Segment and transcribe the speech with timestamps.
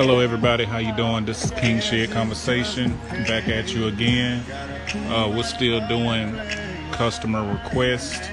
[0.00, 0.64] Hello, everybody.
[0.64, 1.26] How you doing?
[1.26, 2.96] This is King Shed Conversation.
[3.28, 4.42] Back at you again.
[5.10, 6.34] Uh, we're still doing
[6.90, 8.30] customer request,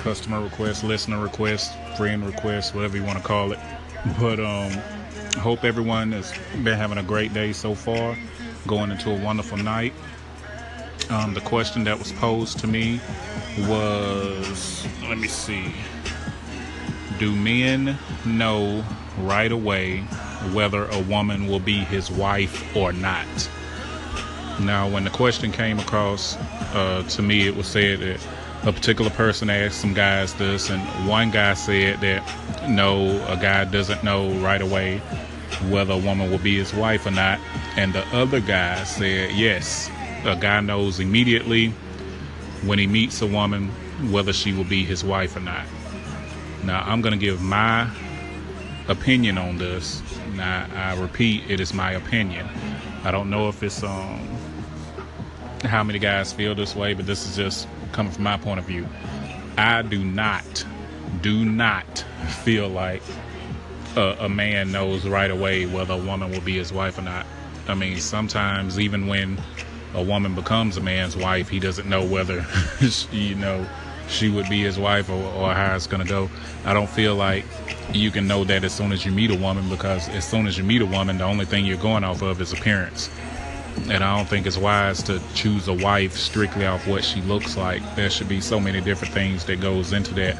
[0.00, 3.60] customer request, listener request, friend request, whatever you want to call it.
[4.18, 4.72] But um,
[5.38, 8.18] hope everyone has been having a great day so far,
[8.66, 9.92] going into a wonderful night.
[11.08, 13.00] Um, the question that was posed to me
[13.60, 15.72] was, let me see,
[17.20, 18.82] do men know
[19.18, 19.98] right away
[20.52, 23.26] whether a woman will be his wife or not.
[24.58, 26.36] Now, when the question came across
[26.74, 28.26] uh, to me, it was said that
[28.64, 32.22] a particular person asked some guys this, and one guy said that
[32.68, 34.98] no, a guy doesn't know right away
[35.68, 37.38] whether a woman will be his wife or not.
[37.76, 39.90] And the other guy said yes,
[40.24, 41.68] a guy knows immediately
[42.64, 43.68] when he meets a woman
[44.10, 45.66] whether she will be his wife or not.
[46.64, 47.90] Now, I'm going to give my
[48.88, 50.02] opinion on this.
[50.34, 52.48] Now, I repeat, it is my opinion.
[53.04, 54.26] I don't know if it's um
[55.64, 58.64] how many guys feel this way, but this is just coming from my point of
[58.66, 58.86] view.
[59.56, 60.64] I do not,
[61.20, 62.04] do not
[62.44, 63.02] feel like
[63.96, 67.26] a, a man knows right away whether a woman will be his wife or not.
[67.68, 69.38] I mean, sometimes even when
[69.94, 72.46] a woman becomes a man's wife, he doesn't know whether,
[73.12, 73.66] you know,
[74.10, 76.28] she would be his wife or, or how it's going to go.
[76.64, 77.44] I don't feel like
[77.92, 80.58] you can know that as soon as you meet a woman because as soon as
[80.58, 83.10] you meet a woman, the only thing you're going off of is appearance.
[83.88, 87.56] And I don't think it's wise to choose a wife strictly off what she looks
[87.56, 87.82] like.
[87.94, 90.38] There should be so many different things that goes into that.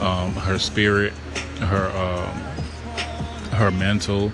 [0.00, 1.12] Um, her spirit,
[1.60, 2.48] her um,
[3.58, 4.32] her mental,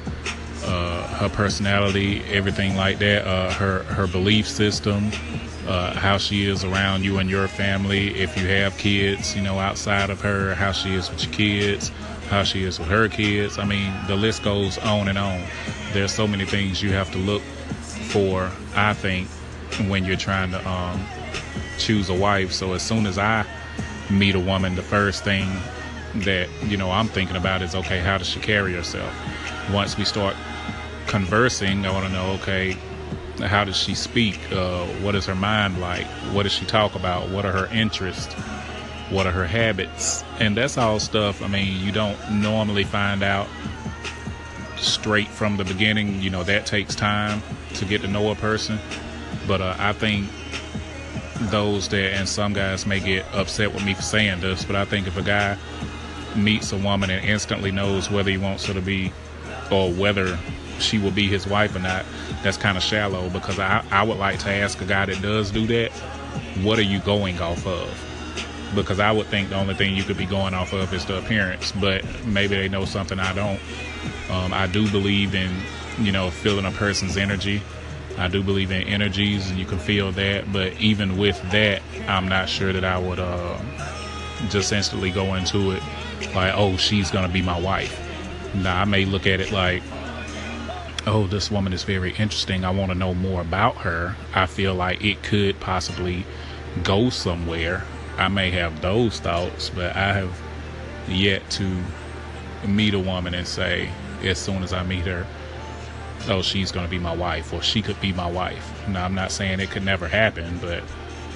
[0.64, 3.27] uh, her personality, everything like that.
[3.27, 5.10] Uh, her her belief system,
[5.66, 8.14] uh, how she is around you and your family.
[8.20, 11.90] If you have kids, you know, outside of her, how she is with your kids,
[12.28, 13.58] how she is with her kids.
[13.58, 15.42] I mean, the list goes on and on.
[15.92, 19.28] There's so many things you have to look for, I think,
[19.89, 21.05] when you're trying to um,
[21.78, 22.52] choose a wife.
[22.52, 23.46] So as soon as I
[24.10, 25.48] meet a woman, the first thing
[26.16, 29.12] that, you know, I'm thinking about is, okay, how does she carry herself?
[29.72, 30.36] Once we start
[31.06, 32.77] conversing, I want to know, okay,
[33.40, 34.39] how does she speak?
[34.52, 36.06] Uh, what is her mind like?
[36.33, 37.28] What does she talk about?
[37.30, 38.33] What are her interests?
[39.11, 40.24] What are her habits?
[40.40, 43.48] And that's all stuff, I mean, you don't normally find out
[44.77, 46.20] straight from the beginning.
[46.20, 47.42] You know, that takes time
[47.74, 48.78] to get to know a person.
[49.46, 50.28] But uh, I think
[51.51, 54.84] those that, and some guys may get upset with me for saying this, but I
[54.84, 55.58] think if a guy
[56.36, 59.12] meets a woman and instantly knows whether he wants her to be
[59.70, 60.39] or whether
[60.79, 62.05] she will be his wife or not,
[62.42, 65.51] that's kind of shallow because I, I would like to ask a guy that does
[65.51, 65.92] do that,
[66.62, 67.89] what are you going off of?
[68.74, 71.18] Because I would think the only thing you could be going off of is the
[71.18, 73.61] appearance, but maybe they know something I don't.
[74.30, 75.51] Um, I do believe in,
[75.98, 77.63] you know, feeling a person's energy.
[78.18, 80.52] I do believe in energies, and you can feel that.
[80.52, 83.58] But even with that, I'm not sure that I would uh,
[84.48, 85.83] just instantly go into it
[86.34, 88.01] like, oh, she's gonna be my wife.
[88.55, 89.83] Now I may look at it like,
[91.06, 92.64] oh, this woman is very interesting.
[92.64, 94.16] I want to know more about her.
[94.34, 96.24] I feel like it could possibly
[96.82, 97.84] go somewhere.
[98.16, 100.40] I may have those thoughts, but I have
[101.08, 101.82] yet to
[102.66, 103.90] meet a woman and say,
[104.22, 105.26] as soon as I meet her,
[106.28, 108.88] oh, she's going to be my wife or she could be my wife.
[108.88, 110.82] Now, I'm not saying it could never happen, but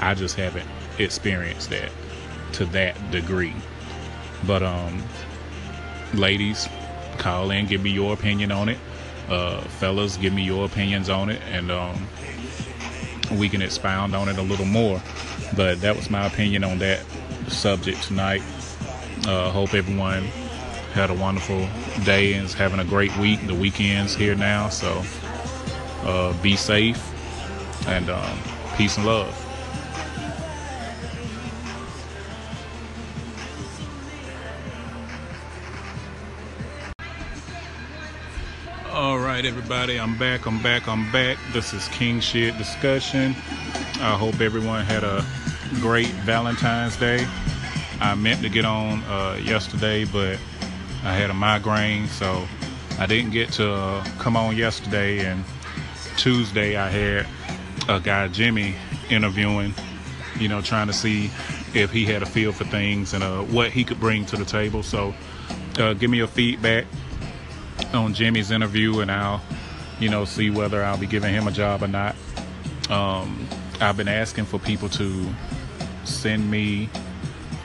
[0.00, 0.68] I just haven't
[0.98, 1.90] experienced that
[2.54, 3.54] to that degree.
[4.46, 5.02] But, um,
[6.14, 6.68] ladies,
[7.18, 8.78] call in, give me your opinion on it.
[9.28, 12.06] Uh, fellas, give me your opinions on it, and um,
[13.32, 15.02] we can expound on it a little more.
[15.56, 17.04] But that was my opinion on that
[17.48, 18.42] subject tonight.
[19.26, 20.24] Uh, hope everyone
[20.92, 21.68] had a wonderful
[22.04, 23.46] day and is having a great week.
[23.46, 25.04] The weekend's here now, so
[26.02, 27.02] uh, be safe
[27.86, 28.38] and um,
[28.76, 29.47] peace and love.
[38.92, 40.46] All right, everybody, I'm back.
[40.46, 40.88] I'm back.
[40.88, 41.36] I'm back.
[41.52, 43.36] This is King Shed Discussion.
[44.00, 45.24] I hope everyone had a
[45.74, 47.26] great Valentine's Day.
[48.00, 50.38] I meant to get on uh, yesterday, but
[51.04, 52.48] I had a migraine, so
[52.98, 55.20] I didn't get to uh, come on yesterday.
[55.20, 55.44] And
[56.16, 57.26] Tuesday, I had
[57.90, 58.74] a guy, Jimmy,
[59.10, 59.74] interviewing,
[60.38, 61.26] you know, trying to see
[61.74, 64.46] if he had a feel for things and uh, what he could bring to the
[64.46, 64.82] table.
[64.82, 65.14] So,
[65.78, 66.86] uh, give me your feedback
[67.92, 69.42] on Jimmy's interview, and I'll,
[69.98, 72.14] you know, see whether I'll be giving him a job or not.
[72.90, 73.48] Um,
[73.80, 75.26] I've been asking for people to
[76.04, 76.88] send me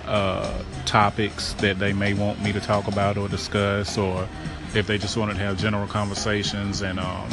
[0.06, 4.28] uh, topics that they may want me to talk about or discuss, or
[4.76, 6.82] if they just wanted to have general conversations.
[6.82, 7.30] And um,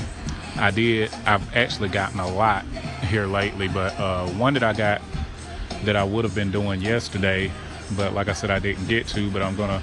[0.56, 1.12] I did.
[1.26, 2.64] I've actually gotten a lot
[3.08, 5.02] here lately, but uh, one that I got
[5.84, 7.50] that I would have been doing yesterday,
[7.96, 9.30] but like I said, I didn't get to.
[9.30, 9.82] But I'm gonna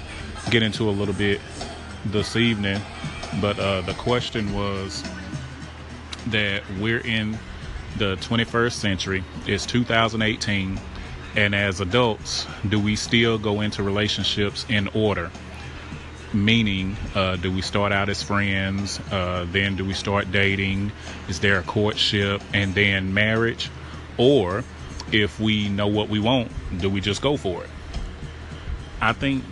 [0.50, 1.40] get into a little bit
[2.06, 2.80] this evening.
[3.40, 5.02] But uh, the question was
[6.28, 7.38] that we're in
[7.96, 9.24] the 21st century.
[9.46, 10.80] It's 2018.
[11.36, 15.30] And as adults, do we still go into relationships in order?
[16.32, 19.00] Meaning, uh, do we start out as friends?
[19.10, 20.92] Uh, then do we start dating?
[21.28, 23.70] Is there a courtship and then marriage?
[24.16, 24.64] Or
[25.12, 27.70] if we know what we want, do we just go for it?
[29.00, 29.44] I think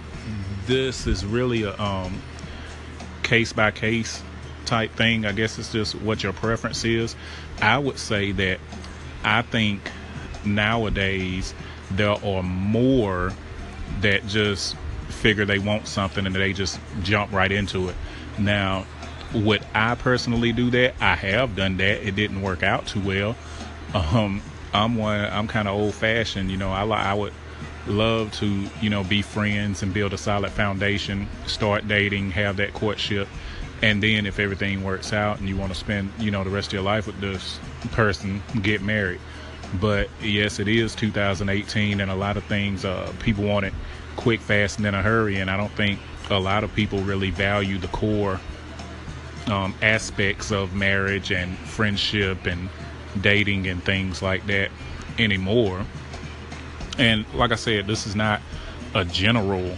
[0.66, 2.20] this is really a um,
[3.26, 4.22] case by case
[4.64, 5.26] type thing.
[5.26, 7.16] I guess it's just what your preference is.
[7.60, 8.60] I would say that
[9.24, 9.90] I think
[10.44, 11.52] nowadays
[11.90, 13.32] there are more
[14.00, 14.76] that just
[15.08, 17.96] figure they want something and they just jump right into it.
[18.38, 18.86] Now,
[19.34, 20.94] would I personally do that?
[21.00, 22.06] I have done that.
[22.06, 23.36] It didn't work out too well.
[23.92, 24.40] Um,
[24.72, 25.24] I'm one.
[25.24, 26.50] I'm kind of old fashioned.
[26.50, 27.32] You know, I I would
[27.86, 32.74] love to you know be friends and build a solid foundation, start dating, have that
[32.74, 33.28] courtship,
[33.82, 36.68] and then if everything works out and you want to spend you know the rest
[36.68, 37.58] of your life with this
[37.92, 39.20] person, get married.
[39.80, 43.74] But yes, it is 2018, and a lot of things uh, people want it
[44.16, 45.38] quick, fast, and in a hurry.
[45.38, 46.00] And I don't think
[46.30, 48.40] a lot of people really value the core
[49.46, 52.68] um, aspects of marriage and friendship and
[53.20, 54.70] dating and things like that
[55.18, 55.84] anymore.
[56.98, 58.40] And like I said, this is not
[58.94, 59.76] a general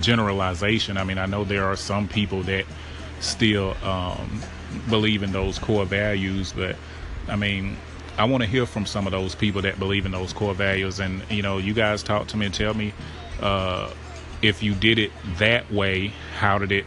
[0.00, 0.96] generalization.
[0.96, 2.66] I mean, I know there are some people that
[3.20, 4.42] still um,
[4.88, 6.76] believe in those core values, but
[7.28, 7.76] I mean,
[8.18, 11.00] I want to hear from some of those people that believe in those core values.
[11.00, 12.94] And, you know, you guys talk to me and tell me
[13.40, 13.90] uh,
[14.42, 16.86] if you did it that way, how did it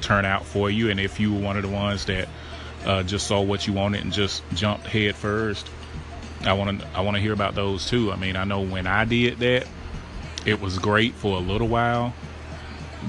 [0.00, 0.90] turn out for you?
[0.90, 2.28] And if you were one of the ones that
[2.84, 5.68] uh, just saw what you wanted and just jumped head first,
[6.42, 8.12] I want to I want to hear about those too.
[8.12, 9.66] I mean, I know when I did that,
[10.46, 12.14] it was great for a little while,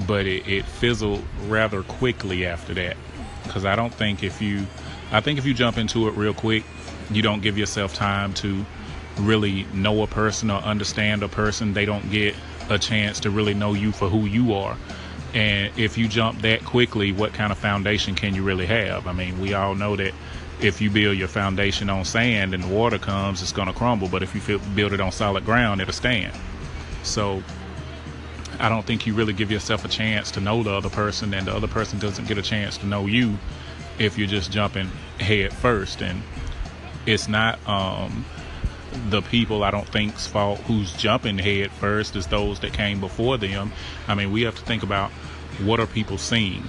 [0.06, 2.96] but it, it fizzled rather quickly after that.
[3.44, 4.66] Because I don't think if you,
[5.10, 6.64] I think if you jump into it real quick,
[7.10, 8.64] you don't give yourself time to
[9.18, 11.72] really know a person or understand a person.
[11.72, 12.34] They don't get
[12.68, 14.76] a chance to really know you for who you are.
[15.34, 19.06] And if you jump that quickly, what kind of foundation can you really have?
[19.06, 20.12] I mean, we all know that
[20.62, 24.08] if you build your foundation on sand and the water comes, it's going to crumble.
[24.08, 26.32] But if you build it on solid ground, it'll stand.
[27.02, 27.42] So
[28.60, 31.46] I don't think you really give yourself a chance to know the other person, and
[31.46, 33.38] the other person doesn't get a chance to know you
[33.98, 34.88] if you're just jumping
[35.18, 36.00] head first.
[36.00, 36.22] And
[37.06, 38.24] it's not um,
[39.08, 43.36] the people I don't think's fault who's jumping head first is those that came before
[43.36, 43.72] them.
[44.06, 45.10] I mean, we have to think about
[45.64, 46.62] what are people seeing,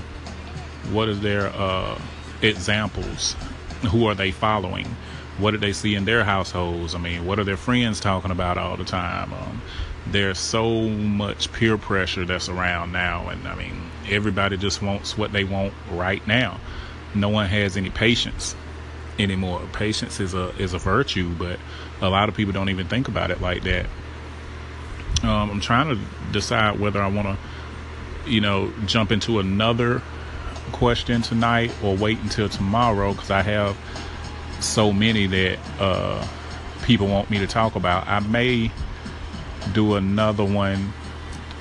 [0.92, 2.00] what are their uh,
[2.42, 3.36] examples,
[3.88, 4.96] who are they following,
[5.38, 6.96] what do they see in their households?
[6.96, 9.34] I mean, what are their friends talking about all the time?
[9.34, 9.62] Um,
[10.08, 15.32] there's so much peer pressure that's around now, and I mean, everybody just wants what
[15.32, 16.60] they want right now.
[17.16, 18.56] No one has any patience
[19.18, 19.62] anymore.
[19.74, 21.60] Patience is a is a virtue, but
[22.02, 23.86] a lot of people don't even think about it like that.
[25.24, 26.00] Um, I'm trying to
[26.32, 30.02] decide whether I want to, you know, jump into another
[30.84, 33.78] question tonight or wait until tomorrow because I have
[34.60, 36.28] so many that uh,
[36.84, 38.06] people want me to talk about.
[38.06, 38.70] I may
[39.72, 40.92] do another one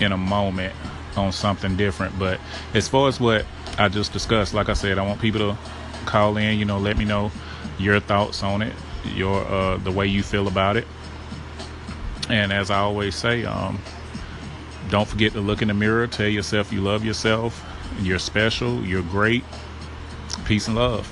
[0.01, 0.75] in a moment
[1.17, 2.41] on something different, but
[2.75, 3.47] as far as what
[3.79, 5.59] I just discussed, like I said, I want people to
[6.05, 6.59] call in.
[6.59, 7.31] You know, let me know
[7.79, 8.73] your thoughts on it,
[9.15, 10.89] your uh, the way you feel about it.
[12.29, 13.79] And as I always say, um,
[14.91, 16.09] don't forget to look in the mirror.
[16.09, 17.65] Tell yourself you love yourself.
[18.01, 18.85] You're special.
[18.85, 19.45] You're great.
[20.45, 21.09] Peace and love.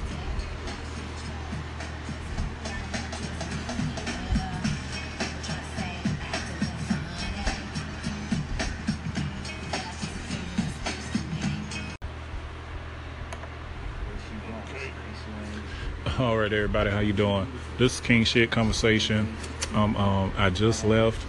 [16.19, 17.51] All right, everybody, how you doing?
[17.79, 19.35] This is King Shit Conversation.
[19.75, 21.25] Um, um, I just left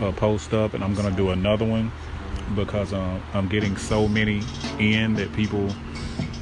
[0.00, 1.90] a post up, and I'm gonna do another one
[2.54, 4.42] because um, I'm getting so many
[4.78, 5.68] in that people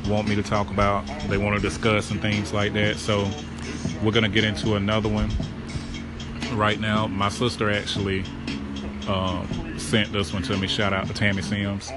[0.09, 1.07] want me to talk about.
[1.29, 2.97] They want to discuss and things like that.
[2.97, 3.29] So
[4.03, 5.31] we're gonna get into another one
[6.53, 7.07] right now.
[7.07, 8.25] My sister actually
[9.09, 10.67] um, sent this one to me.
[10.67, 11.91] Shout out to Tammy Sims.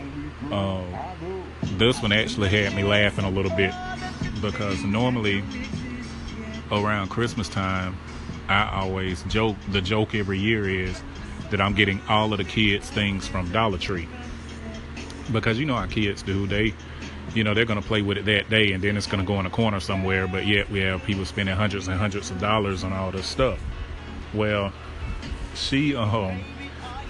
[0.51, 0.85] Um,
[1.77, 3.73] this one actually had me laughing a little bit
[4.41, 5.43] because normally
[6.71, 7.97] around Christmas time,
[8.47, 9.55] I always joke.
[9.71, 11.01] The joke every year is
[11.53, 14.07] that I'm getting all of the kids things from Dollar Tree.
[15.31, 16.47] because you know how kids do.
[16.47, 16.73] They,
[17.35, 19.45] you know, they're gonna play with it that day, and then it's gonna go in
[19.45, 20.27] a corner somewhere.
[20.27, 23.59] But yet we have people spending hundreds and hundreds of dollars on all this stuff.
[24.33, 24.73] Well,
[25.53, 26.41] she um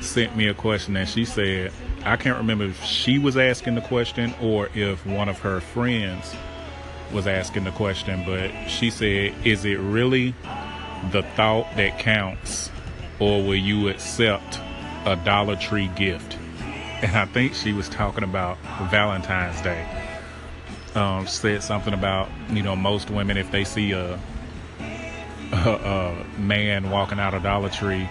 [0.01, 1.71] sent me a question, and she said
[2.05, 6.35] I can't remember if she was asking the question or if one of her friends
[7.13, 10.35] was asking the question, but she said, "Is it really
[11.12, 12.69] the thought that counts,
[13.24, 14.60] or will you accept
[15.06, 16.38] a Dollar Tree gift?"
[17.01, 18.58] And I think she was talking about
[18.89, 19.88] Valentine's Day.
[20.96, 24.20] Um, said something about you know most women if they see a,
[25.51, 28.10] a, a man walking out of Dollar Tree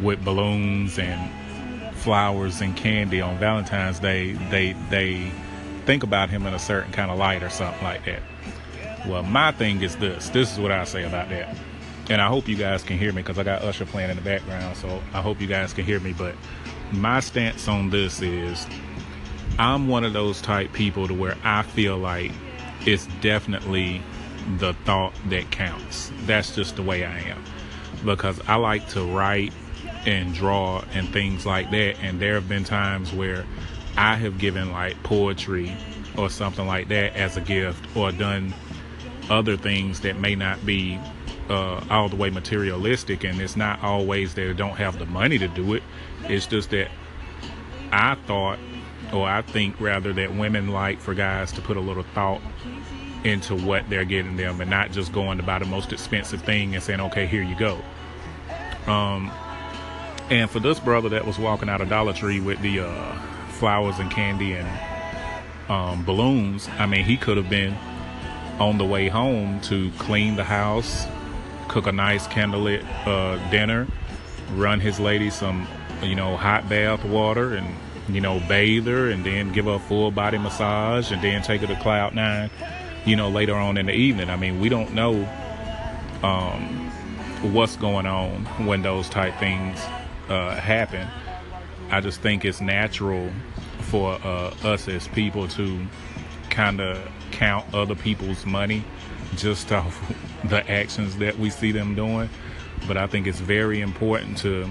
[0.00, 5.30] with balloons and flowers and candy on Valentine's Day, they they
[5.86, 8.22] think about him in a certain kind of light or something like that.
[9.06, 10.28] Well, my thing is this.
[10.30, 11.56] This is what I say about that.
[12.10, 14.22] And I hope you guys can hear me because I got Usher playing in the
[14.22, 16.14] background, so I hope you guys can hear me.
[16.14, 16.34] But
[16.92, 18.66] my stance on this is
[19.58, 22.32] I'm one of those type people to where I feel like
[22.86, 24.00] it's definitely
[24.58, 26.10] the thought that counts.
[26.22, 27.44] That's just the way I am.
[28.04, 29.52] Because I like to write
[30.06, 31.96] and draw and things like that.
[32.00, 33.44] And there have been times where
[33.96, 35.76] I have given like poetry
[36.16, 38.54] or something like that as a gift or done
[39.28, 40.98] other things that may not be
[41.48, 43.24] uh, all the way materialistic.
[43.24, 45.82] And it's not always that I don't have the money to do it.
[46.24, 46.90] It's just that
[47.92, 48.58] I thought,
[49.12, 52.42] or I think rather, that women like for guys to put a little thought
[53.24, 56.74] into what they're getting them and not just going to buy the most expensive thing
[56.74, 57.80] and saying, okay, here you go.
[58.86, 59.30] Um,
[60.30, 63.18] and for this brother that was walking out of Dollar Tree with the uh,
[63.52, 64.68] flowers and candy and
[65.70, 67.76] um, balloons, I mean, he could have been
[68.58, 71.06] on the way home to clean the house,
[71.68, 73.86] cook a nice candlelit uh, dinner,
[74.52, 75.68] run his lady some,
[76.02, 77.74] you know, hot bath water and,
[78.08, 81.60] you know, bathe her and then give her a full body massage and then take
[81.60, 82.50] her to Cloud Nine,
[83.04, 84.30] you know, later on in the evening.
[84.30, 85.28] I mean, we don't know
[86.22, 86.90] um,
[87.52, 89.78] what's going on when those type things
[90.28, 91.06] uh, happen.
[91.90, 93.30] I just think it's natural
[93.82, 95.86] for uh, us as people to
[96.50, 96.98] kind of
[97.30, 98.84] count other people's money
[99.36, 102.28] just off the actions that we see them doing.
[102.86, 104.68] But I think it's very important to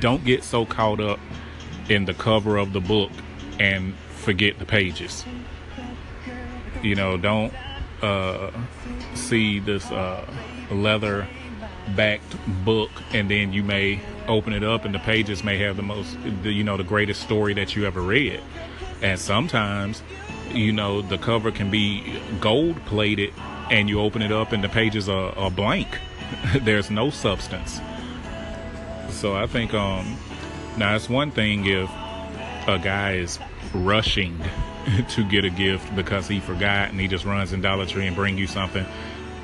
[0.00, 1.20] don't get so caught up
[1.88, 3.10] in the cover of the book
[3.58, 5.24] and forget the pages.
[6.82, 7.52] You know, don't
[8.02, 8.50] uh,
[9.14, 10.24] see this uh,
[10.70, 11.26] leather
[11.94, 15.82] backed book and then you may open it up and the pages may have the
[15.82, 18.40] most the, you know the greatest story that you ever read
[19.02, 20.02] and sometimes
[20.52, 23.32] you know the cover can be gold plated
[23.70, 25.88] and you open it up and the pages are, are blank.
[26.62, 27.80] There's no substance.
[29.10, 30.16] So i think um
[30.76, 31.88] now it's one thing if
[32.68, 33.38] a guy is
[33.72, 34.38] rushing
[35.08, 38.16] to get a gift because he forgot and he just runs in dollar tree and
[38.16, 38.84] bring you something.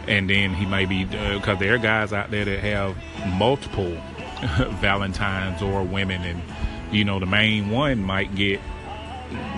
[0.09, 2.97] And then he may be because uh, there are guys out there that have
[3.39, 3.97] multiple
[4.81, 6.43] valentines or women and
[6.91, 8.61] you know the main one might get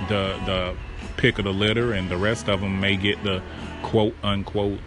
[0.09, 0.77] the the
[1.17, 3.43] pick of the litter and the rest of them may get the
[3.85, 4.81] quote unquote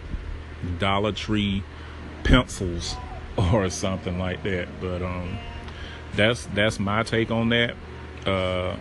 [0.79, 1.63] dollar tree
[2.23, 2.95] pencils
[3.53, 5.37] or something like that but um
[6.15, 7.75] that's that's my take on that
[8.25, 8.75] uh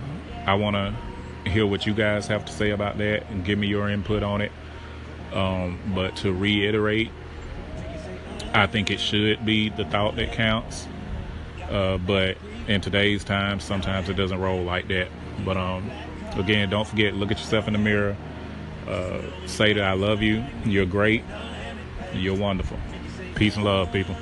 [0.46, 3.66] i want to hear what you guys have to say about that and give me
[3.66, 4.50] your input on it
[5.32, 7.10] um, but to reiterate,
[8.54, 10.86] I think it should be the thought that counts.
[11.68, 15.08] Uh, but in today's time, sometimes it doesn't roll like that.
[15.44, 15.90] But um,
[16.36, 18.16] again, don't forget, look at yourself in the mirror.
[18.86, 20.44] Uh, say that I love you.
[20.64, 21.24] You're great.
[22.14, 22.78] You're wonderful.
[23.34, 24.16] Peace and love, people.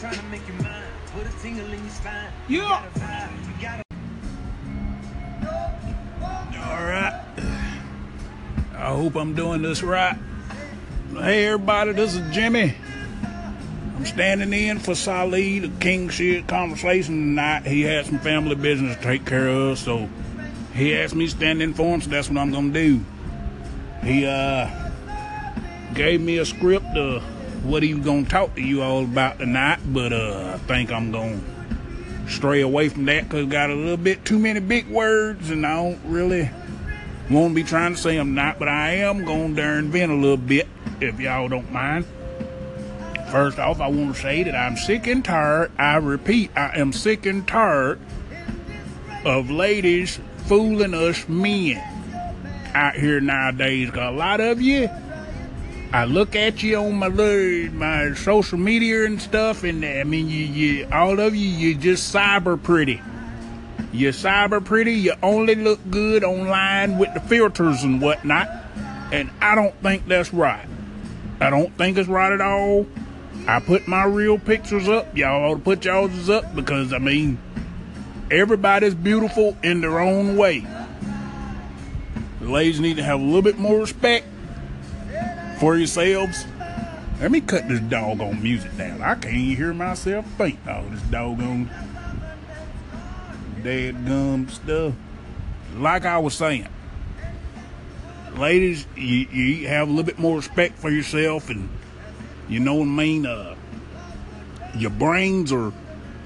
[0.00, 0.28] trying
[9.08, 10.18] hope I'm doing this right.
[11.14, 12.74] Hey, everybody, this is Jimmy.
[13.96, 17.66] I'm standing in for Salih, the King Shit conversation tonight.
[17.66, 20.10] He had some family business to take care of, so
[20.74, 23.02] he asked me to stand in for him, so that's what I'm gonna do.
[24.02, 24.68] He uh
[25.94, 27.20] gave me a script uh
[27.62, 31.10] what he was gonna talk to you all about tonight, but uh, I think I'm
[31.12, 31.40] gonna
[32.28, 35.76] stray away from that because got a little bit too many big words, and I
[35.76, 36.50] don't really
[37.30, 40.14] want to be trying to say I'm not, but I am gonna darn vent a
[40.14, 40.68] little bit
[41.00, 42.06] if y'all don't mind.
[43.30, 45.70] First off, I want to say that I'm sick and tired.
[45.76, 48.00] I repeat, I am sick and tired
[49.24, 51.76] of ladies fooling us men
[52.74, 53.90] out here nowadays.
[53.90, 54.88] Got a lot of you.
[55.92, 60.44] I look at you on my my social media and stuff, and I mean, you,
[60.44, 63.00] you all of you, you just cyber pretty.
[63.92, 64.92] You're cyber pretty.
[64.92, 68.48] You only look good online with the filters and whatnot,
[69.12, 70.66] and I don't think that's right.
[71.40, 72.86] I don't think it's right at all.
[73.46, 75.16] I put my real pictures up.
[75.16, 77.38] Y'all ought to put y'all's up because, I mean,
[78.30, 80.66] everybody's beautiful in their own way.
[82.40, 84.26] The ladies need to have a little bit more respect
[85.60, 86.44] for yourselves.
[87.20, 89.00] Let me cut this doggone music down.
[89.00, 91.70] I can't even hear myself think all this doggone
[93.68, 94.94] dead gum stuff.
[95.76, 96.66] Like I was saying,
[98.34, 101.68] ladies, you, you have a little bit more respect for yourself and
[102.48, 103.26] you know what I mean?
[103.26, 103.54] Uh,
[104.74, 105.70] your brains are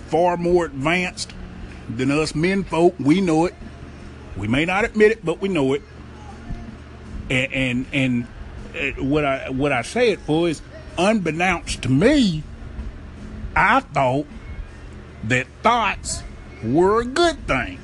[0.07, 1.33] far more advanced
[1.89, 2.95] than us men folk.
[3.01, 3.55] We know it.
[4.37, 5.83] We may not admit it, but we know it.
[7.29, 8.27] And and, and
[8.99, 10.63] uh, what I what I say it for is,
[10.97, 12.45] unbeknownst to me,
[13.57, 14.27] I thought
[15.25, 16.23] that thots
[16.65, 17.79] were a good thing.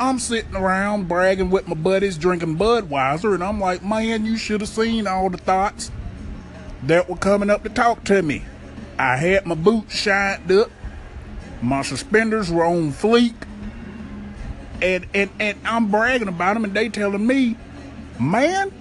[0.00, 4.60] I'm sitting around bragging with my buddies, drinking Budweiser, and I'm like, man, you should
[4.60, 5.90] have seen all the thots
[6.82, 8.44] that were coming up to talk to me.
[8.98, 10.70] I had my boots shined up,
[11.62, 13.34] my suspenders were on fleek,
[14.82, 17.56] and and and I'm bragging about them, and they telling me,
[18.20, 18.72] man,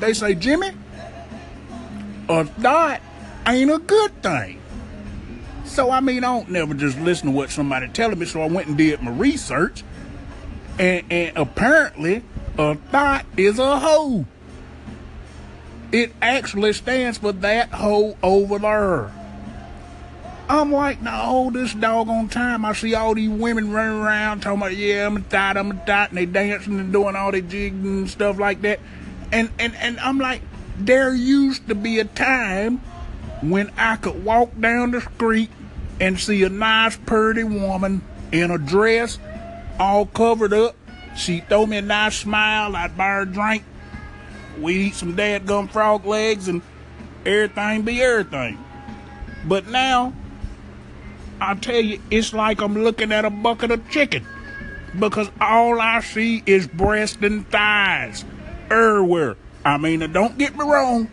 [0.00, 0.70] they say, Jimmy,
[2.28, 3.00] a thot
[3.46, 4.59] ain't a good thing.
[5.70, 8.26] So I mean, I don't never just listen to what somebody telling me.
[8.26, 9.84] So I went and did my research,
[10.80, 12.24] and, and apparently,
[12.58, 14.26] a thot is a hoe.
[15.92, 19.12] It actually stands for that hoe over there.
[20.48, 24.76] I'm like, no, this doggone time I see all these women running around talking about,
[24.76, 27.76] yeah, I'm a thot, I'm a thot, and they dancing and doing all their jigs
[27.76, 28.80] and stuff like that.
[29.30, 30.42] And, and, and I'm like,
[30.76, 32.78] there used to be a time
[33.42, 35.50] when I could walk down the street
[36.00, 39.18] and see a nice, pretty woman in a dress,
[39.78, 40.74] all covered up.
[41.16, 43.64] She throw me a nice smile, I'd buy her a drink,
[44.58, 46.62] we eat some gum frog legs and
[47.26, 48.58] everything be everything.
[49.44, 50.12] But now,
[51.40, 54.26] I tell you, it's like I'm looking at a bucket of chicken
[54.98, 58.24] because all I see is breast and thighs
[58.70, 59.36] everywhere.
[59.64, 61.10] I mean, don't get me wrong,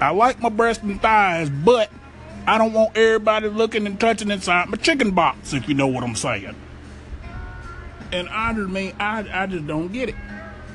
[0.00, 1.90] I like my breast and thighs, but
[2.46, 6.02] I don't want everybody looking and touching inside my chicken box, if you know what
[6.02, 6.56] I'm saying.
[8.12, 10.14] And I just mean, I, I just don't get it.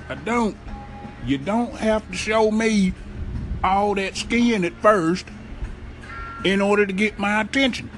[0.07, 0.55] I don't.
[1.25, 2.93] You don't have to show me
[3.63, 5.25] all that skin at first
[6.43, 7.89] in order to get my attention.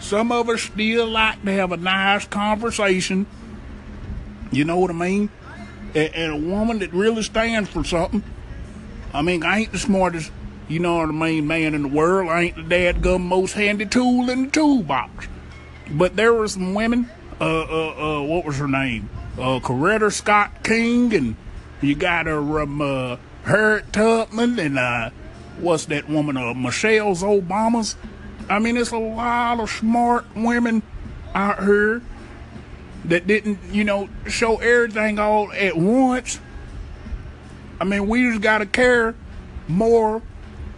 [0.00, 3.26] Some of us still like to have a nice conversation.
[4.50, 5.30] You know what I mean?
[5.94, 8.24] And, and a woman that really stands for something.
[9.14, 10.32] I mean, I ain't the smartest,
[10.68, 12.30] you know what I mean, man in the world.
[12.30, 15.28] I ain't the dadgum most handy tool in the toolbox.
[15.90, 19.10] But there were some women, uh, uh, uh, what was her name?
[19.36, 21.36] Uh, Coretta Scott King and
[21.80, 25.10] you got her um, uh, Harriet Tubman and uh,
[25.58, 27.96] what's that woman, uh, Michelle's Obamas.
[28.48, 30.82] I mean, it's a lot of smart women
[31.34, 32.02] out here
[33.06, 36.38] that didn't, you know, show everything all at once.
[37.80, 39.14] I mean, we just got to care
[39.66, 40.22] more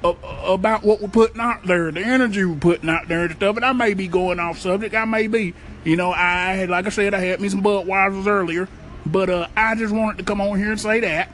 [0.04, 3.56] about what we're putting out there, the energy we're putting out there and stuff.
[3.56, 4.94] And I may be going off subject.
[4.94, 5.54] I may be.
[5.84, 8.68] You know, I had, like I said, I had me some Budweisers earlier.
[9.06, 11.30] But uh, I just wanted to come on here and say that.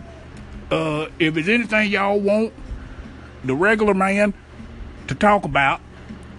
[0.71, 2.53] Uh, if there's anything y'all want
[3.45, 4.35] the regular man
[5.09, 5.81] to talk about,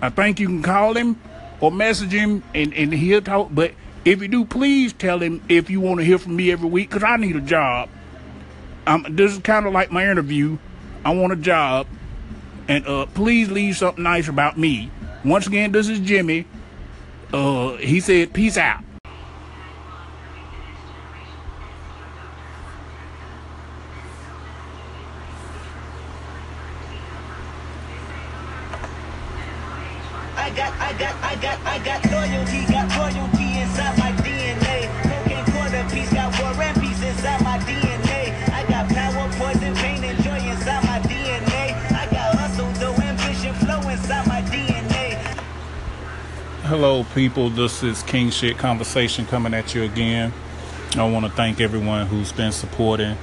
[0.01, 1.21] I think you can call him
[1.59, 3.49] or message him and, and he'll talk.
[3.51, 6.69] But if you do, please tell him if you want to hear from me every
[6.69, 7.89] week because I need a job.
[8.87, 10.57] Um, this is kind of like my interview.
[11.05, 11.87] I want a job.
[12.71, 14.89] And uh, please leave something nice about me.
[15.25, 16.45] Once again, this is Jimmy.
[17.33, 18.81] Uh, he said, peace out.
[46.71, 47.49] Hello, people.
[47.49, 50.31] This is King Shit Conversation coming at you again.
[50.95, 53.17] I want to thank everyone who's been supporting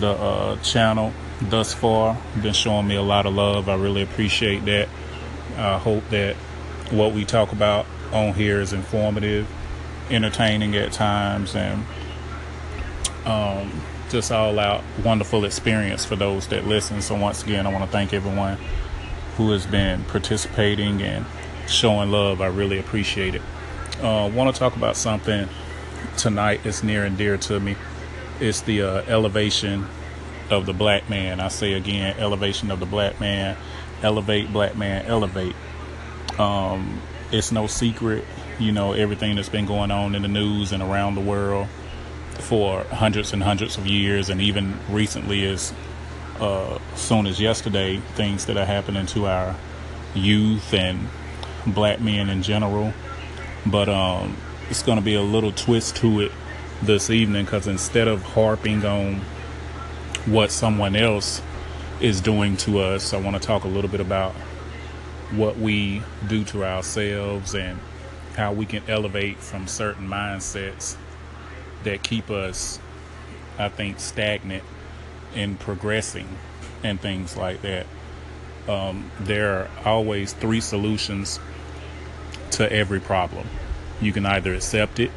[0.00, 1.12] the uh, channel.
[1.40, 2.18] thus far.
[2.42, 3.68] Been showing me a lot of love.
[3.68, 4.88] I really appreciate that.
[5.56, 6.34] I hope that
[6.90, 9.46] what we talk about on here is informative,
[10.10, 11.84] entertaining at times, and
[13.24, 17.02] um, just all out wonderful experience for those that listen.
[17.02, 18.58] So once again, I want to thank everyone
[19.36, 21.24] who has been participating and
[21.70, 22.40] showing love.
[22.40, 23.42] I really appreciate it.
[24.02, 25.48] Uh, want to talk about something
[26.16, 27.76] tonight that's near and dear to me.
[28.40, 29.86] It's the uh, elevation
[30.50, 31.40] of the black man.
[31.40, 33.56] I say again, elevation of the black man.
[34.02, 35.54] Elevate, black man, elevate.
[36.38, 38.24] Um, it's no secret,
[38.58, 41.68] you know, everything that's been going on in the news and around the world
[42.38, 45.74] for hundreds and hundreds of years, and even recently, as
[46.40, 49.54] uh, soon as yesterday, things that are happening to our
[50.14, 51.08] youth and
[51.66, 52.92] black men in general.
[53.66, 54.36] But um,
[54.68, 56.32] it's going to be a little twist to it
[56.82, 59.20] this evening because instead of harping on
[60.26, 61.42] what someone else
[62.00, 63.12] is doing to us.
[63.12, 64.32] I want to talk a little bit about
[65.32, 67.78] what we do to ourselves and
[68.36, 70.96] how we can elevate from certain mindsets
[71.84, 72.78] that keep us,
[73.58, 74.64] I think, stagnant
[75.34, 76.28] in progressing
[76.82, 77.86] and things like that.
[78.68, 81.38] Um, there are always three solutions
[82.60, 83.46] to every problem.
[84.02, 85.10] You can either accept it,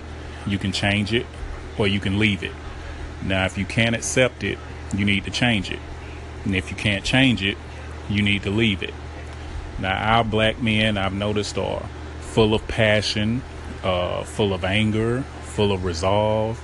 [0.47, 1.25] you can change it,
[1.77, 2.53] or you can leave it.
[3.21, 4.57] Now, if you can't accept it,
[4.95, 5.79] you need to change it.
[6.45, 7.57] And if you can't change it,
[8.09, 8.93] you need to leave it.
[9.77, 11.85] Now, our black men, I've noticed, are
[12.21, 13.41] full of passion,
[13.83, 16.61] uh, full of anger, full of resolve,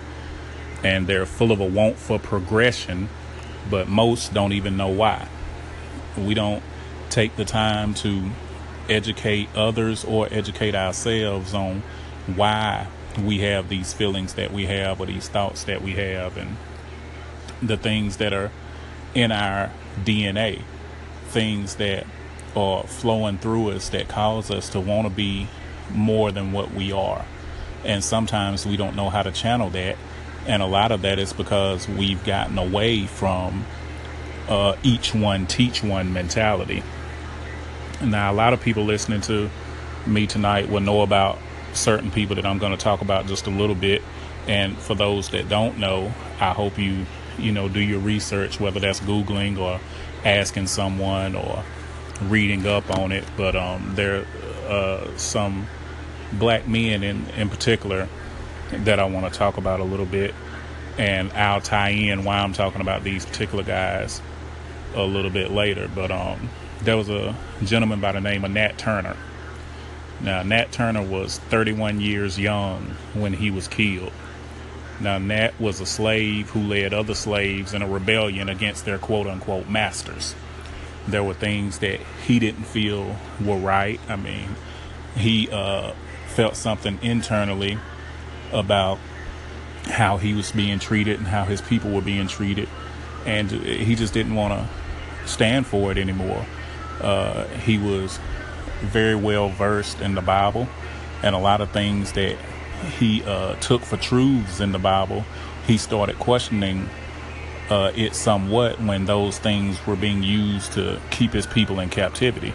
[0.81, 3.09] and they're full of a want for progression,
[3.69, 5.27] but most don't even know why.
[6.17, 6.63] We don't
[7.09, 8.29] take the time to
[8.89, 11.83] educate others or educate ourselves on
[12.35, 12.87] why
[13.23, 16.57] we have these feelings that we have or these thoughts that we have and
[17.61, 18.51] the things that are
[19.13, 19.71] in our
[20.03, 20.61] DNA,
[21.27, 22.05] things that
[22.55, 25.47] are flowing through us that cause us to want to be
[25.91, 27.25] more than what we are.
[27.83, 29.97] And sometimes we don't know how to channel that.
[30.47, 33.65] And a lot of that is because we've gotten away from
[34.47, 36.83] uh, each one teach one mentality.
[38.01, 39.49] Now, a lot of people listening to
[40.07, 41.37] me tonight will know about
[41.73, 44.01] certain people that I'm going to talk about just a little bit.
[44.47, 47.05] And for those that don't know, I hope you
[47.39, 49.79] you know, do your research, whether that's Googling or
[50.25, 51.63] asking someone or
[52.23, 53.23] reading up on it.
[53.37, 54.25] But um, there
[54.67, 55.67] are uh, some
[56.33, 58.07] black men in, in particular
[58.71, 60.33] that I want to talk about a little bit.
[60.97, 64.21] And I'll tie in why I'm talking about these particular guys
[64.95, 65.89] a little bit later.
[65.93, 66.49] But um,
[66.81, 69.17] there was a gentleman by the name of Nat Turner.
[70.21, 74.11] Now, Nat Turner was 31 years young when he was killed.
[74.99, 79.27] Now, Nat was a slave who led other slaves in a rebellion against their quote
[79.27, 80.35] unquote masters.
[81.07, 83.99] There were things that he didn't feel were right.
[84.09, 84.55] I mean,
[85.15, 85.93] he uh,
[86.27, 87.77] felt something internally
[88.51, 88.99] about
[89.85, 92.67] how he was being treated and how his people were being treated,
[93.25, 96.45] and he just didn't want to stand for it anymore.
[97.01, 98.19] Uh, he was
[98.81, 100.67] very well versed in the Bible
[101.21, 102.37] and a lot of things that
[102.97, 105.25] he uh, took for truths in the Bible,
[105.67, 106.89] he started questioning
[107.69, 112.53] uh, it somewhat when those things were being used to keep his people in captivity.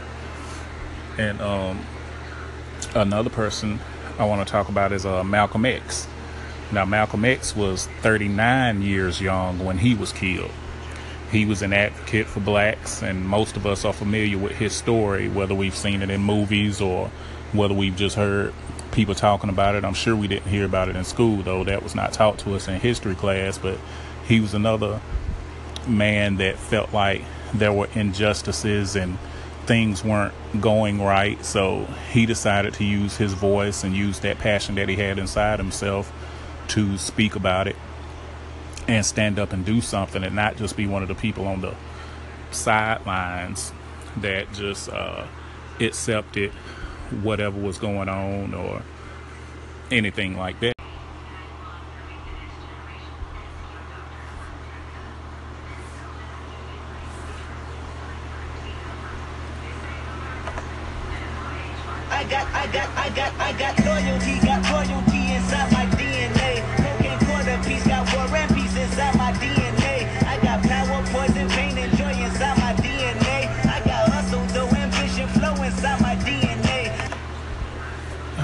[1.19, 1.85] And um,
[2.95, 3.79] another person
[4.19, 6.09] I want to talk about is uh, Malcolm X.
[6.73, 10.51] Now, Malcolm X was 39 years young when he was killed.
[11.31, 15.29] He was an advocate for blacks, and most of us are familiar with his story,
[15.29, 17.11] whether we've seen it in movies or
[17.53, 18.53] whether we've just heard
[18.93, 19.85] people talking about it.
[19.85, 21.65] I'm sure we didn't hear about it in school, though.
[21.65, 23.59] That was not taught to us in history class.
[23.59, 23.79] But
[24.27, 25.01] he was another
[25.87, 29.19] man that felt like there were injustices and
[29.67, 31.45] things weren't going right.
[31.45, 35.59] So he decided to use his voice and use that passion that he had inside
[35.59, 36.13] himself
[36.69, 37.77] to speak about it
[38.87, 41.61] and stand up and do something and not just be one of the people on
[41.61, 41.75] the
[42.51, 43.73] sidelines
[44.19, 45.27] that just uh,
[45.81, 46.51] accepted
[47.23, 48.83] whatever was going on or
[49.91, 50.74] anything like that.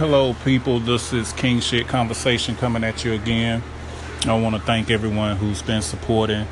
[0.01, 0.81] Hello, people.
[0.81, 3.63] This is King Shit Conversation coming at you again.
[4.25, 6.47] I want to thank everyone who's been supporting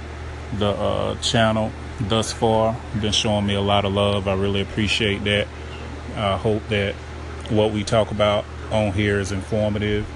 [0.58, 2.78] the uh, channel thus far.
[3.00, 4.28] Been showing me a lot of love.
[4.28, 5.48] I really appreciate that.
[6.14, 6.94] I hope that
[7.48, 10.06] what we talk about on here is informative,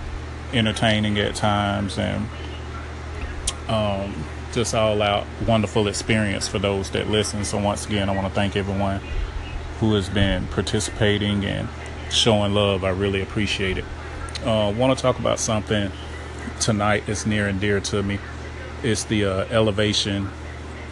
[0.53, 2.29] entertaining at times, and
[3.67, 7.47] um, just all out wonderful experience for those that listen.
[7.47, 9.01] So once again, I want to thank everyone
[9.81, 11.67] who has been participating and
[12.13, 12.85] showing love.
[12.85, 13.85] I really appreciate it.
[14.45, 15.91] Uh, want to talk about something
[16.61, 18.19] tonight that's near and dear to me.
[18.83, 20.29] It's the uh, elevation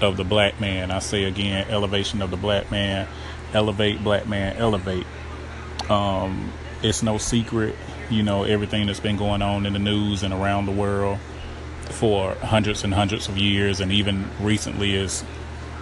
[0.00, 0.90] of the black man.
[0.90, 3.08] I say again, elevation of the black man.
[3.52, 5.06] Elevate, black man, elevate.
[5.88, 6.52] Um,
[6.82, 7.74] it's no secret,
[8.08, 11.18] you know, everything that's been going on in the news and around the world
[11.90, 15.24] for hundreds and hundreds of years, and even recently, as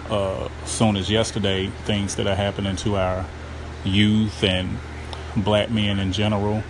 [0.09, 3.25] uh, soon as yesterday, things that are happening to our
[3.85, 4.79] youth and
[5.35, 6.63] black men in general.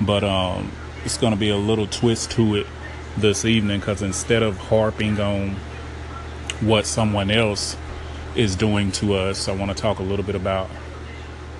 [0.00, 0.72] But um,
[1.04, 2.66] it's going to be a little twist to it
[3.16, 5.56] this evening because instead of harping on
[6.60, 7.76] what someone else
[8.34, 10.68] is doing to us, I want to talk a little bit about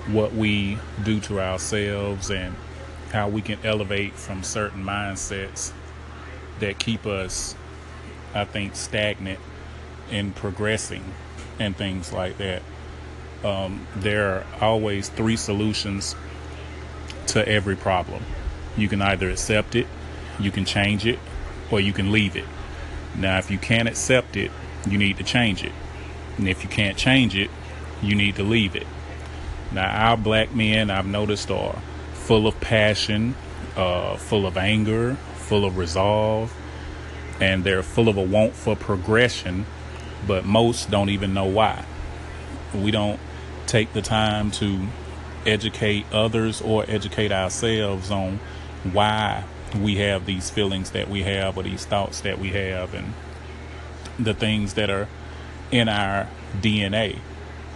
[0.07, 2.55] what we do to ourselves and
[3.11, 5.71] how we can elevate from certain mindsets
[6.59, 7.55] that keep us,
[8.33, 9.39] I think, stagnant
[10.11, 11.03] in progressing
[11.59, 12.61] and things like that.
[13.45, 16.15] Um, there are always three solutions
[17.27, 18.23] to every problem.
[18.75, 19.85] You can either accept it,
[20.39, 21.19] you can change it,
[21.69, 22.45] or you can leave it.
[23.15, 24.49] Now, if you can't accept it,
[24.89, 25.73] you need to change it.
[26.37, 27.51] And if you can't change it,
[28.01, 28.87] you need to leave it.
[29.71, 31.79] Now, our black men, I've noticed, are
[32.13, 33.35] full of passion,
[33.75, 36.51] uh, full of anger, full of resolve,
[37.39, 39.67] and they're full of a want for progression,
[40.25, 41.85] but most don't even know why.
[42.73, 43.19] We don't
[43.67, 44.87] take the time to
[45.45, 48.39] educate others or educate ourselves on
[48.91, 49.43] why
[49.79, 53.13] we have these feelings that we have or these thoughts that we have and
[54.17, 55.07] the things that are
[55.71, 56.27] in our
[56.61, 57.19] DNA,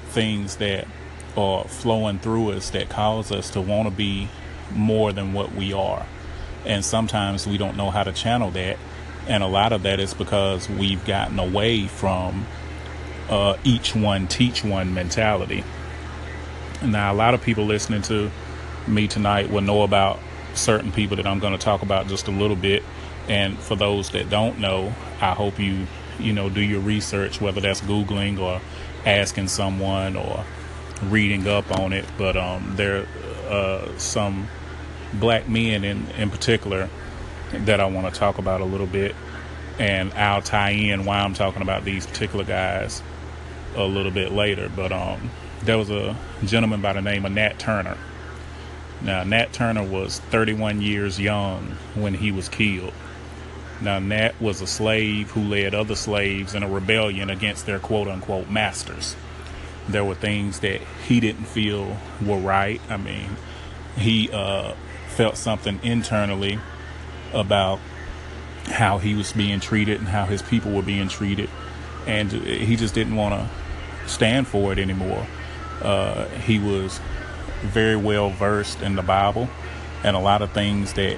[0.09, 0.87] things that
[1.35, 4.29] are flowing through us that cause us to want to be
[4.71, 6.05] more than what we are.
[6.65, 8.77] And sometimes we don't know how to channel that.
[9.27, 12.45] And a lot of that is because we've gotten away from
[13.29, 15.63] uh, each one teach one mentality.
[16.83, 18.31] Now, a lot of people listening to
[18.87, 20.19] me tonight will know about
[20.53, 22.83] certain people that I'm going to talk about just a little bit.
[23.27, 25.87] And for those that don't know, I hope you,
[26.19, 28.61] you know, do your research, whether that's Googling or
[29.05, 30.45] asking someone or
[31.03, 32.05] reading up on it.
[32.17, 33.05] But um, there
[33.49, 34.47] are uh, some
[35.13, 36.89] black men in, in particular
[37.51, 39.15] that I want to talk about a little bit.
[39.77, 43.01] And I'll tie in why I'm talking about these particular guys
[43.75, 44.71] a little bit later.
[44.73, 45.29] But um,
[45.63, 47.97] there was a gentleman by the name of Nat Turner
[49.01, 52.93] now, Nat Turner was 31 years young when he was killed.
[53.81, 58.09] Now, Nat was a slave who led other slaves in a rebellion against their quote
[58.09, 59.15] unquote masters.
[59.87, 62.81] There were things that he didn't feel were right.
[62.89, 63.37] I mean,
[63.97, 64.73] he uh,
[65.07, 66.59] felt something internally
[67.33, 67.79] about
[68.65, 71.49] how he was being treated and how his people were being treated,
[72.05, 75.25] and he just didn't want to stand for it anymore.
[75.81, 76.99] Uh, he was
[77.61, 79.49] very well versed in the Bible,
[80.03, 81.17] and a lot of things that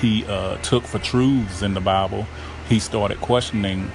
[0.00, 2.26] he uh, took for truths in the Bible,
[2.68, 3.90] he started questioning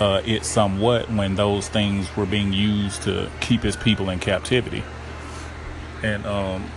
[0.00, 4.84] uh, it somewhat when those things were being used to keep his people in captivity.
[6.02, 6.70] And um,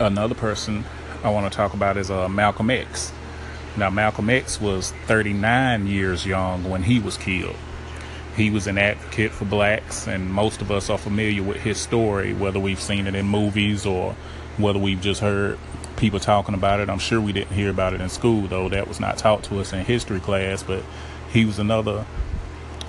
[0.00, 0.84] another person
[1.22, 3.12] I want to talk about is uh, Malcolm X.
[3.76, 7.56] Now, Malcolm X was 39 years young when he was killed.
[8.38, 12.32] He was an advocate for blacks, and most of us are familiar with his story,
[12.32, 14.14] whether we've seen it in movies or
[14.58, 15.58] whether we've just heard
[15.96, 16.88] people talking about it.
[16.88, 18.68] I'm sure we didn't hear about it in school, though.
[18.68, 20.84] That was not taught to us in history class, but
[21.32, 22.06] he was another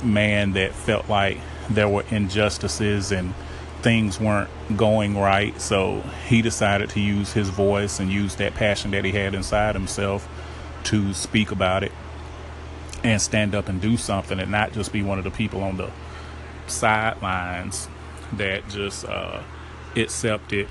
[0.04, 3.34] man that felt like there were injustices and
[3.82, 5.60] things weren't going right.
[5.60, 9.74] So he decided to use his voice and use that passion that he had inside
[9.74, 10.30] himself
[10.84, 11.92] to speak about it
[13.04, 15.78] and stand up and do something and not just be one of the people on
[15.78, 15.90] the
[16.68, 17.88] sidelines
[18.34, 19.42] that just uh,
[19.96, 20.68] accepted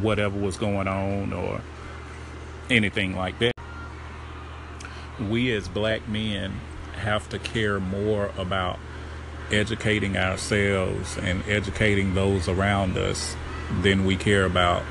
[0.00, 1.60] whatever was going on or
[2.70, 3.52] anything like that.
[5.20, 6.52] We as black men
[6.94, 8.78] have to care more about
[9.50, 13.36] educating ourselves and educating those around us
[13.82, 14.82] than we care about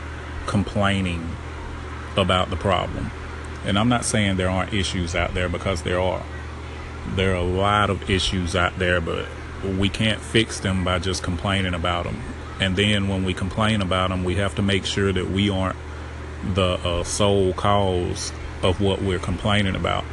[0.46, 1.36] complaining
[2.18, 3.12] about the problem.
[3.66, 6.24] And I'm not saying there aren't issues out there because there are
[7.16, 9.28] there are a lot of issues out there, but
[9.64, 12.22] we can't fix them by just complaining about them.
[12.60, 15.78] And then when we complain about them, we have to make sure that we aren't
[16.54, 18.32] the uh, sole cause
[18.64, 20.04] of what we're complaining about.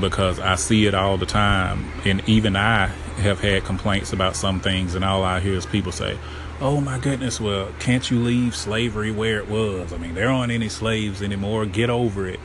[0.00, 4.60] Because I see it all the time, and even I, have had complaints about some
[4.60, 6.18] things, and all I hear is people say,
[6.60, 9.92] "Oh my goodness, well, can't you leave slavery where it was?
[9.92, 11.66] I mean, there aren't any slaves anymore.
[11.66, 12.40] Get over it."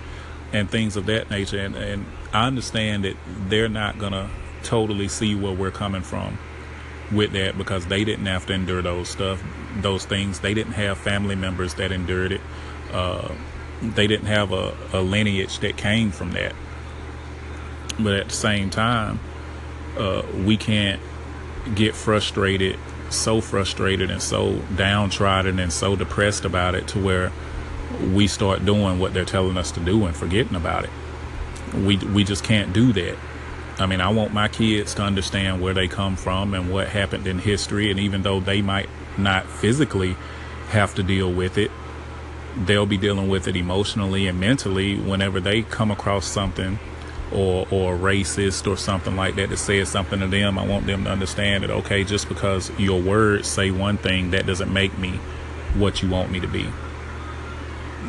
[0.54, 3.18] And things of that nature, and, and I understand that
[3.50, 4.30] they're not gonna
[4.62, 6.38] totally see where we're coming from
[7.12, 9.44] with that because they didn't have to endure those stuff,
[9.78, 10.40] those things.
[10.40, 12.42] They didn't have family members that endured it.
[12.92, 13.32] Uh,
[13.82, 16.54] they didn't have a, a lineage that came from that.
[18.00, 19.20] But at the same time,
[19.98, 21.02] uh, we can't
[21.76, 27.32] get frustrated, so frustrated and so downtrodden and so depressed about it to where
[28.14, 30.90] we start doing what they're telling us to do and forgetting about it.
[31.74, 33.18] We we just can't do that.
[33.80, 37.26] I mean, I want my kids to understand where they come from and what happened
[37.26, 37.90] in history.
[37.90, 40.16] And even though they might not physically
[40.70, 41.72] have to deal with it,
[42.56, 46.78] they'll be dealing with it emotionally and mentally whenever they come across something
[47.32, 50.60] or or racist or something like that that says something to them.
[50.60, 54.46] I want them to understand that okay, just because your words say one thing, that
[54.46, 55.20] doesn't make me
[55.76, 56.68] what you want me to be.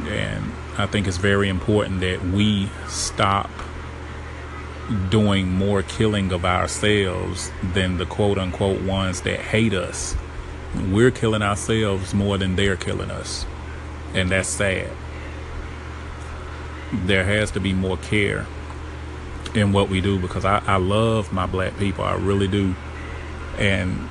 [0.06, 3.50] And I think it's very important that we stop
[5.08, 10.16] doing more killing of ourselves than the quote unquote ones that hate us.
[10.90, 13.46] We're killing ourselves more than they're killing us.
[14.14, 14.90] And that's sad.
[16.92, 18.46] There has to be more care
[19.54, 22.04] in what we do because I, I love my black people.
[22.04, 22.74] I really do.
[23.58, 24.08] And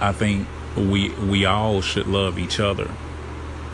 [0.00, 2.90] I think we we all should love each other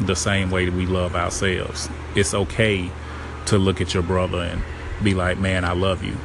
[0.00, 1.88] the same way that we love ourselves.
[2.14, 2.90] It's okay
[3.46, 4.62] to look at your brother and
[5.02, 6.16] be like, man, I love you.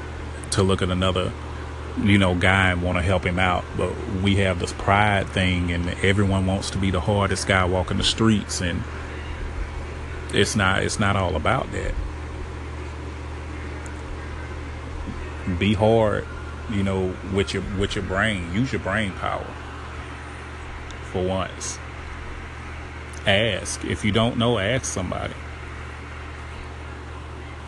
[0.51, 1.31] To look at another,
[2.01, 3.63] you know, guy and want to help him out.
[3.77, 7.97] But we have this pride thing, and everyone wants to be the hardest guy walking
[7.97, 8.83] the streets, and
[10.31, 10.83] it's not.
[10.83, 11.93] It's not all about that.
[15.57, 16.25] Be hard,
[16.69, 18.53] you know, with your with your brain.
[18.53, 19.45] Use your brain power.
[21.11, 21.79] For once.
[23.25, 23.85] Ask.
[23.85, 25.33] If you don't know, ask somebody.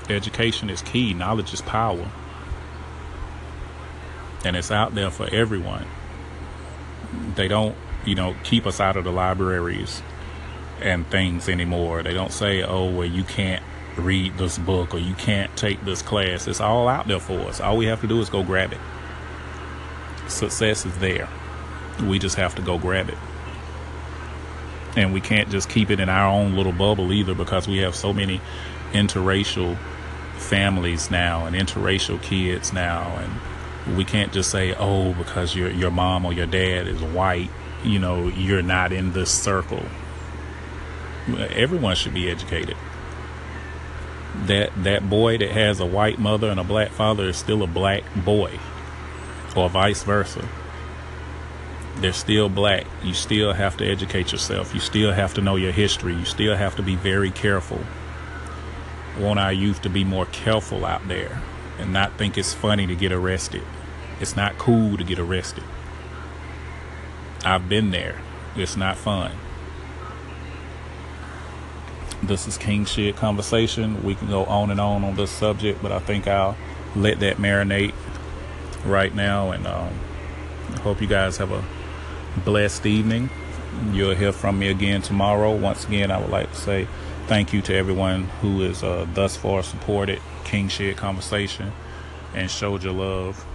[0.09, 2.09] Education is key, knowledge is power.
[4.43, 5.87] And it's out there for everyone.
[7.35, 10.03] They don't, you know, keep us out of the libraries
[10.81, 12.03] and things anymore.
[12.03, 13.63] They don't say, oh, well, you can't
[13.97, 16.47] read this book or you can't take this class.
[16.47, 17.59] It's all out there for us.
[17.59, 18.79] All we have to do is go grab it.
[20.27, 21.29] Success is there.
[22.03, 23.17] We just have to go grab it.
[24.95, 27.95] And we can't just keep it in our own little bubble either because we have
[27.95, 28.39] so many
[28.93, 29.77] interracial
[30.37, 33.17] families now and interracial kids now.
[33.17, 37.49] And we can't just say oh because your your mom or your dad is white
[37.83, 39.83] you know you're not in this circle.
[41.27, 42.77] Everyone should be educated.
[44.45, 47.67] That that boy that has a white mother and a black father is still a
[47.67, 48.59] black boy
[49.55, 50.47] or vice versa
[51.97, 55.71] they're still black you still have to educate yourself you still have to know your
[55.71, 57.79] history you still have to be very careful
[59.19, 61.41] want our youth to be more careful out there
[61.77, 63.63] and not think it's funny to get arrested.
[64.19, 65.63] It's not cool to get arrested.
[67.43, 68.21] I've been there.
[68.55, 69.31] It's not fun.
[72.23, 74.03] This is King Shit Conversation.
[74.03, 76.57] We can go on and on on this subject, but I think I'll
[76.95, 77.93] let that marinate
[78.85, 79.51] right now.
[79.51, 79.93] And um,
[80.73, 81.63] I hope you guys have a
[82.43, 83.29] blessed evening.
[83.91, 85.55] You'll hear from me again tomorrow.
[85.55, 86.87] Once again, I would like to say
[87.27, 91.71] thank you to everyone who has uh, thus far supported King Shit Conversation
[92.33, 93.45] and showed your love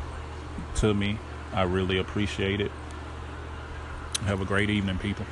[0.76, 1.18] to me.
[1.52, 2.70] I really appreciate it.
[4.24, 5.26] Have a great evening, people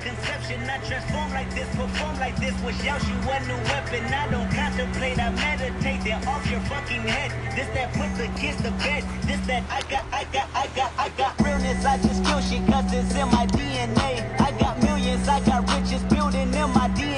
[0.00, 0.62] conception.
[0.68, 2.54] I transform like this, perform like this.
[2.62, 4.04] Was Yaoshi one new weapon.
[4.12, 6.00] I don't contemplate, I meditate.
[6.04, 7.30] They're off your fucking head.
[7.56, 9.04] This that put the kids to bed.
[9.26, 11.84] This that I got, I got, I got, I got realness.
[11.84, 14.40] I just kill shit cause it's in my DNA.
[14.40, 17.15] I got millions, I got riches building in my DNA.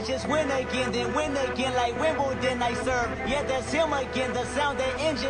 [0.00, 3.10] I just win again, then win again like Wimbledon I serve.
[3.28, 5.28] Yeah, that's him again, the sound that engine.